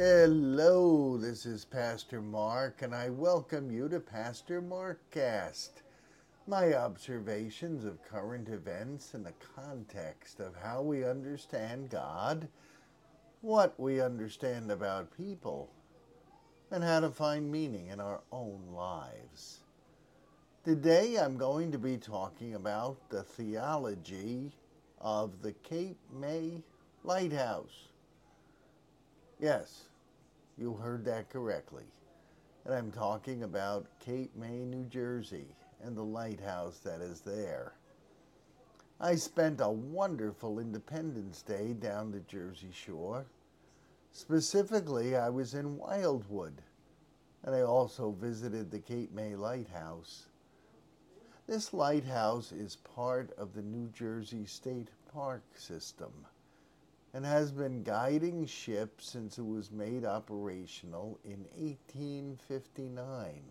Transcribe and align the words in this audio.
Hello, 0.00 1.16
this 1.16 1.44
is 1.44 1.64
Pastor 1.64 2.22
Mark, 2.22 2.82
and 2.82 2.94
I 2.94 3.10
welcome 3.10 3.68
you 3.68 3.88
to 3.88 3.98
Pastor 3.98 4.62
Markcast. 4.62 5.70
My 6.46 6.74
observations 6.74 7.84
of 7.84 8.04
current 8.04 8.48
events 8.48 9.14
in 9.14 9.24
the 9.24 9.32
context 9.56 10.38
of 10.38 10.54
how 10.54 10.82
we 10.82 11.04
understand 11.04 11.90
God, 11.90 12.46
what 13.40 13.74
we 13.80 14.00
understand 14.00 14.70
about 14.70 15.16
people, 15.16 15.68
and 16.70 16.84
how 16.84 17.00
to 17.00 17.10
find 17.10 17.50
meaning 17.50 17.88
in 17.88 17.98
our 17.98 18.20
own 18.30 18.62
lives. 18.72 19.64
Today 20.64 21.16
I'm 21.16 21.36
going 21.36 21.72
to 21.72 21.78
be 21.78 21.96
talking 21.96 22.54
about 22.54 23.10
the 23.10 23.24
theology 23.24 24.52
of 25.00 25.42
the 25.42 25.54
Cape 25.54 25.98
May 26.12 26.62
Lighthouse. 27.02 27.88
Yes, 29.40 29.87
you 30.58 30.74
heard 30.74 31.04
that 31.04 31.30
correctly. 31.30 31.84
And 32.64 32.74
I'm 32.74 32.90
talking 32.90 33.44
about 33.44 33.86
Cape 34.00 34.34
May, 34.36 34.64
New 34.64 34.84
Jersey, 34.84 35.46
and 35.82 35.96
the 35.96 36.04
lighthouse 36.04 36.78
that 36.80 37.00
is 37.00 37.20
there. 37.20 37.74
I 39.00 39.14
spent 39.14 39.60
a 39.60 39.70
wonderful 39.70 40.58
Independence 40.58 41.42
Day 41.42 41.72
down 41.72 42.10
the 42.10 42.20
Jersey 42.20 42.72
Shore. 42.72 43.26
Specifically, 44.10 45.16
I 45.16 45.28
was 45.28 45.54
in 45.54 45.78
Wildwood, 45.78 46.62
and 47.44 47.54
I 47.54 47.62
also 47.62 48.10
visited 48.10 48.70
the 48.70 48.80
Cape 48.80 49.12
May 49.12 49.36
Lighthouse. 49.36 50.26
This 51.46 51.72
lighthouse 51.72 52.50
is 52.50 52.76
part 52.76 53.30
of 53.38 53.54
the 53.54 53.62
New 53.62 53.88
Jersey 53.90 54.44
State 54.44 54.88
Park 55.12 55.44
system 55.54 56.12
and 57.14 57.24
has 57.24 57.50
been 57.52 57.82
guiding 57.82 58.44
ships 58.44 59.10
since 59.10 59.38
it 59.38 59.46
was 59.46 59.70
made 59.70 60.04
operational 60.04 61.18
in 61.24 61.46
1859. 61.56 63.42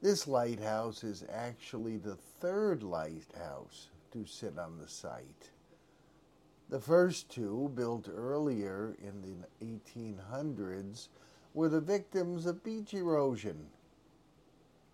This 0.00 0.26
lighthouse 0.26 1.04
is 1.04 1.24
actually 1.30 1.98
the 1.98 2.16
third 2.16 2.82
lighthouse 2.82 3.88
to 4.12 4.24
sit 4.24 4.58
on 4.58 4.78
the 4.78 4.88
site. 4.88 5.50
The 6.70 6.80
first 6.80 7.28
two, 7.28 7.70
built 7.74 8.08
earlier 8.08 8.96
in 9.02 9.20
the 9.20 9.66
1800s, 9.66 11.08
were 11.52 11.68
the 11.68 11.80
victims 11.80 12.46
of 12.46 12.64
beach 12.64 12.94
erosion. 12.94 13.66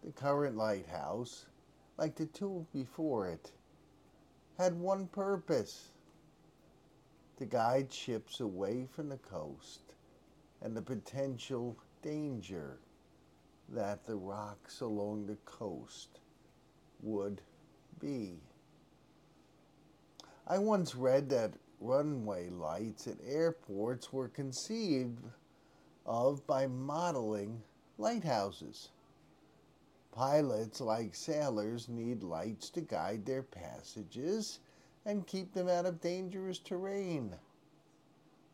The 0.02 0.10
current 0.10 0.56
lighthouse, 0.56 1.46
like 1.98 2.16
the 2.16 2.26
two 2.26 2.66
before 2.72 3.28
it, 3.28 3.52
had 4.58 4.80
one 4.80 5.06
purpose 5.08 5.92
to 7.36 7.44
guide 7.44 7.92
ships 7.92 8.40
away 8.40 8.86
from 8.90 9.08
the 9.08 9.18
coast 9.18 9.94
and 10.62 10.76
the 10.76 10.82
potential 10.82 11.76
danger 12.02 12.78
that 13.68 14.06
the 14.06 14.16
rocks 14.16 14.80
along 14.80 15.26
the 15.26 15.36
coast 15.44 16.20
would 17.02 17.40
be. 18.00 18.38
I 20.46 20.58
once 20.58 20.94
read 20.94 21.28
that 21.30 21.54
runway 21.80 22.48
lights 22.48 23.06
at 23.06 23.16
airports 23.26 24.12
were 24.12 24.28
conceived 24.28 25.24
of 26.06 26.46
by 26.46 26.66
modeling 26.66 27.62
lighthouses. 27.98 28.90
Pilots, 30.12 30.80
like 30.80 31.14
sailors, 31.14 31.88
need 31.88 32.22
lights 32.22 32.70
to 32.70 32.80
guide 32.80 33.26
their 33.26 33.42
passages 33.42 34.60
and 35.06 35.26
keep 35.26 35.54
them 35.54 35.68
out 35.68 35.86
of 35.86 36.00
dangerous 36.00 36.58
terrain. 36.58 37.32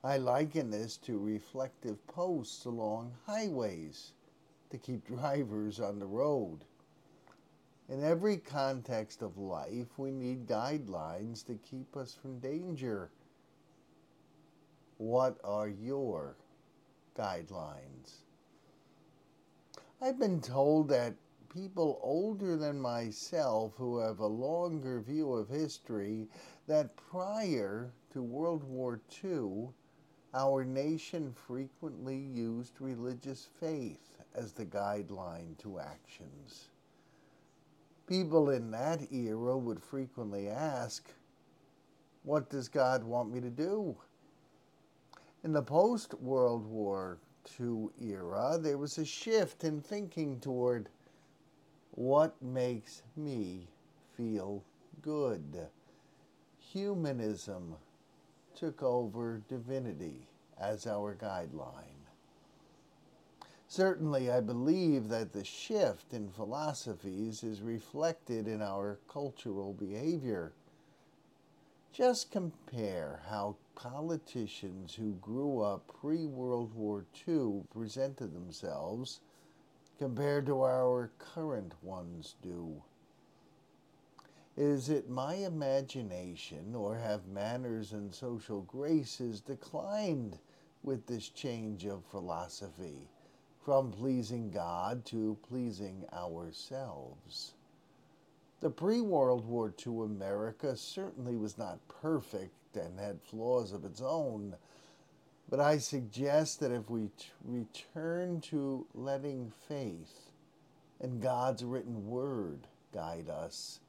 I 0.04 0.18
liken 0.18 0.70
this 0.70 0.98
to 0.98 1.18
reflective 1.18 2.06
posts 2.06 2.66
along 2.66 3.12
highways 3.26 4.12
to 4.70 4.76
keep 4.76 5.06
drivers 5.06 5.80
on 5.80 5.98
the 5.98 6.06
road. 6.06 6.58
In 7.88 8.04
every 8.04 8.36
context 8.36 9.22
of 9.22 9.38
life, 9.38 9.98
we 9.98 10.10
need 10.10 10.46
guidelines 10.46 11.44
to 11.46 11.54
keep 11.54 11.96
us 11.96 12.14
from 12.14 12.38
danger. 12.38 13.10
What 14.98 15.38
are 15.42 15.69
your 15.69 16.36
guidelines? 17.16 18.20
I've 20.00 20.19
been 20.19 20.40
told 20.40 20.88
that 20.88 21.14
people 21.52 22.00
older 22.02 22.56
than 22.56 22.80
myself 22.80 23.74
who 23.76 23.98
have 23.98 24.20
a 24.20 24.26
longer 24.26 25.00
view 25.00 25.32
of 25.32 25.48
history 25.48 26.26
that 26.66 26.96
prior 26.96 27.92
to 28.10 28.22
World 28.22 28.64
War 28.64 29.00
II, 29.22 29.68
our 30.34 30.64
nation 30.64 31.32
frequently 31.46 32.16
used 32.16 32.80
religious 32.80 33.48
faith 33.60 34.16
as 34.34 34.52
the 34.52 34.64
guideline 34.64 35.58
to 35.58 35.78
actions. 35.78 36.70
People 38.06 38.50
in 38.50 38.70
that 38.70 39.12
era 39.12 39.56
would 39.56 39.82
frequently 39.82 40.48
ask, 40.48 41.12
What 42.22 42.48
does 42.48 42.69
God 42.69 43.04
want 43.04 43.30
me 43.30 43.40
to 43.40 43.50
do? 43.50 43.96
In 45.44 45.52
the 45.52 45.62
post 45.62 46.14
World 46.14 46.66
War 46.66 47.19
II 47.60 47.88
era, 48.00 48.58
there 48.60 48.78
was 48.78 48.96
a 48.96 49.04
shift 49.04 49.64
in 49.64 49.80
thinking 49.80 50.40
toward 50.40 50.88
what 51.92 52.41
makes 52.42 53.03
me 53.16 53.69
feel 54.16 54.64
good? 55.03 55.69
Humanism 56.58 57.76
took 58.54 58.82
over 58.82 59.42
divinity 59.48 60.26
as 60.58 60.86
our 60.86 61.14
guideline. 61.14 61.92
Certainly, 63.69 64.31
I 64.31 64.41
believe 64.41 65.08
that 65.08 65.32
the 65.32 65.44
shift 65.44 66.12
in 66.12 66.28
philosophies 66.28 67.42
is 67.42 67.62
reflected 67.62 68.47
in 68.47 68.60
our 68.60 68.98
cultural 69.08 69.72
behavior. 69.72 70.52
Just 71.92 72.31
compare 72.31 73.20
how 73.28 73.56
politicians 73.75 74.94
who 74.94 75.12
grew 75.14 75.60
up 75.60 75.86
pre 76.00 76.26
World 76.26 76.75
War 76.75 77.06
II 77.26 77.64
presented 77.72 78.34
themselves 78.34 79.20
compared 80.02 80.44
to 80.46 80.64
our 80.64 81.12
current 81.16 81.72
ones 81.80 82.34
do? 82.42 82.82
Is 84.56 84.88
it 84.88 85.08
my 85.08 85.34
imagination, 85.34 86.74
or 86.74 86.96
have 86.96 87.28
manners 87.28 87.92
and 87.92 88.12
social 88.12 88.62
graces 88.62 89.40
declined 89.40 90.40
with 90.82 91.06
this 91.06 91.28
change 91.28 91.86
of 91.86 92.04
philosophy 92.04 93.08
from 93.64 93.92
pleasing 93.92 94.50
God 94.50 95.04
to 95.04 95.38
pleasing 95.48 96.04
ourselves? 96.12 97.54
The 98.58 98.70
pre 98.70 99.00
World 99.00 99.46
War 99.46 99.72
II 99.86 100.02
America 100.02 100.76
certainly 100.76 101.36
was 101.36 101.56
not 101.56 101.78
perfect 101.86 102.76
and 102.76 102.98
had 102.98 103.22
flaws 103.22 103.70
of 103.72 103.84
its 103.84 104.00
own 104.00 104.56
but 105.52 105.60
I 105.60 105.76
suggest 105.76 106.60
that 106.60 106.72
if 106.72 106.88
we 106.88 107.10
t- 107.18 107.26
return 107.44 108.40
to 108.40 108.86
letting 108.94 109.52
faith 109.68 110.30
and 110.98 111.20
God's 111.20 111.62
written 111.62 112.06
word 112.06 112.66
guide 112.94 113.28
us, 113.28 113.80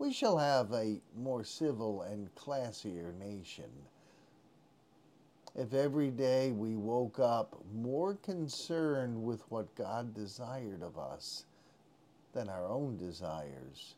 we 0.00 0.12
shall 0.12 0.36
have 0.36 0.72
a 0.72 1.00
more 1.16 1.44
civil 1.44 2.02
and 2.02 2.34
classier 2.34 3.16
nation. 3.16 3.70
If 5.54 5.74
every 5.74 6.10
day 6.10 6.50
we 6.50 6.74
woke 6.74 7.20
up 7.20 7.56
more 7.72 8.16
concerned 8.16 9.22
with 9.22 9.48
what 9.52 9.76
God 9.76 10.12
desired 10.12 10.82
of 10.82 10.98
us 10.98 11.44
than 12.32 12.48
our 12.48 12.66
own 12.66 12.96
desires, 12.96 13.94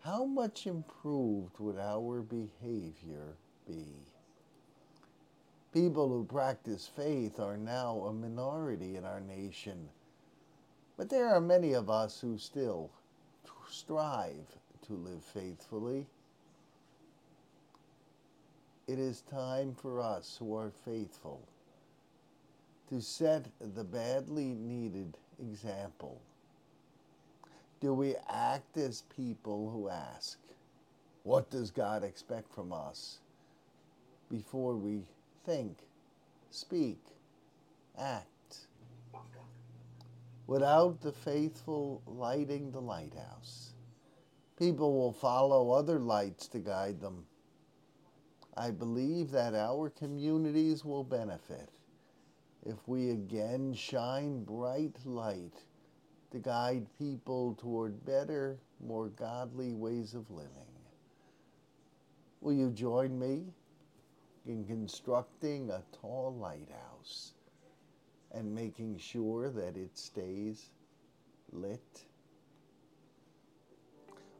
how 0.00 0.24
much 0.24 0.66
improved 0.66 1.58
would 1.58 1.76
our 1.76 2.22
behavior 2.22 3.36
be? 3.66 4.13
People 5.74 6.08
who 6.08 6.24
practice 6.24 6.88
faith 6.96 7.40
are 7.40 7.56
now 7.56 7.98
a 8.06 8.12
minority 8.12 8.96
in 8.96 9.04
our 9.04 9.20
nation, 9.20 9.88
but 10.96 11.10
there 11.10 11.28
are 11.28 11.40
many 11.40 11.72
of 11.72 11.90
us 11.90 12.20
who 12.20 12.38
still 12.38 12.90
strive 13.68 14.56
to 14.86 14.92
live 14.94 15.24
faithfully. 15.24 16.06
It 18.86 19.00
is 19.00 19.22
time 19.22 19.74
for 19.74 20.00
us 20.00 20.36
who 20.38 20.56
are 20.56 20.70
faithful 20.84 21.40
to 22.88 23.00
set 23.00 23.46
the 23.74 23.84
badly 23.84 24.54
needed 24.54 25.16
example. 25.40 26.20
Do 27.80 27.94
we 27.94 28.14
act 28.30 28.76
as 28.76 29.02
people 29.16 29.70
who 29.70 29.88
ask, 29.88 30.38
What 31.24 31.50
does 31.50 31.72
God 31.72 32.04
expect 32.04 32.54
from 32.54 32.72
us? 32.72 33.18
before 34.30 34.74
we 34.76 35.02
think, 35.44 35.78
speak, 36.50 37.00
act. 37.98 38.28
Without 40.46 41.00
the 41.00 41.12
faithful 41.12 42.02
lighting 42.06 42.70
the 42.70 42.80
lighthouse, 42.80 43.72
people 44.58 44.94
will 44.94 45.12
follow 45.12 45.70
other 45.70 45.98
lights 45.98 46.46
to 46.48 46.58
guide 46.58 47.00
them. 47.00 47.24
I 48.56 48.70
believe 48.70 49.30
that 49.30 49.54
our 49.54 49.90
communities 49.90 50.84
will 50.84 51.04
benefit 51.04 51.70
if 52.64 52.76
we 52.86 53.10
again 53.10 53.74
shine 53.74 54.44
bright 54.44 54.96
light 55.04 55.64
to 56.30 56.38
guide 56.38 56.86
people 56.98 57.54
toward 57.60 58.04
better, 58.04 58.58
more 58.84 59.08
godly 59.08 59.72
ways 59.74 60.14
of 60.14 60.30
living. 60.30 60.50
Will 62.40 62.54
you 62.54 62.70
join 62.70 63.18
me 63.18 63.44
in 64.46 64.64
constructing 64.64 65.70
a 65.70 65.82
tall 66.00 66.34
lighthouse 66.38 67.32
and 68.32 68.54
making 68.54 68.98
sure 68.98 69.50
that 69.50 69.76
it 69.76 69.96
stays 69.96 70.70
lit? 71.52 72.04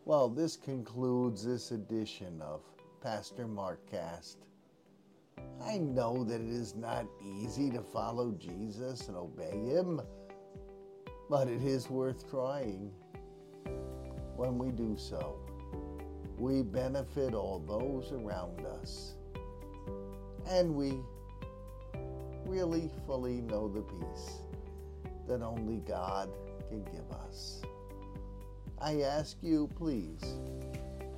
Well, 0.04 0.28
this 0.28 0.56
concludes 0.56 1.44
this 1.44 1.70
edition 1.70 2.42
of 2.42 2.60
Pastor 3.00 3.46
Mark 3.46 3.80
Cast. 3.90 4.38
I 5.62 5.78
know 5.78 6.24
that 6.24 6.40
it 6.40 6.48
is 6.48 6.74
not 6.74 7.06
easy 7.22 7.70
to 7.70 7.80
follow 7.80 8.32
Jesus 8.32 9.08
and 9.08 9.16
obey 9.16 9.56
him, 9.64 10.02
but 11.30 11.48
it 11.48 11.62
is 11.62 11.88
worth 11.88 12.28
trying. 12.30 12.90
When 14.36 14.58
we 14.58 14.72
do 14.72 14.96
so, 14.98 15.38
we 16.36 16.62
benefit 16.62 17.32
all 17.32 17.60
those 17.60 18.12
around 18.12 18.60
us, 18.66 19.14
and 20.48 20.74
we 20.74 21.00
really 22.46 22.90
fully 23.06 23.40
know 23.40 23.68
the 23.68 23.82
peace 23.82 24.42
that 25.26 25.42
only 25.42 25.78
God 25.88 26.30
can 26.68 26.84
give 26.84 27.10
us. 27.26 27.62
I 28.78 29.00
ask 29.00 29.36
you, 29.42 29.70
please, 29.76 30.20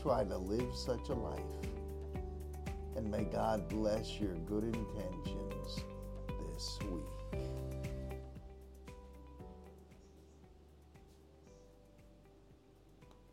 try 0.00 0.25
to 0.25 0.37
live 0.37 0.73
such 0.75 1.08
a 1.08 1.14
life. 1.14 1.40
And 2.96 3.11
may 3.11 3.25
God 3.25 3.69
bless 3.69 4.20
your 4.20 4.34
good 4.46 4.64
intentions 4.64 5.81
this 6.55 6.78
week. 6.90 7.15